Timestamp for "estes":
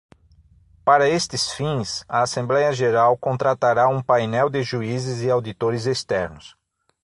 1.09-1.51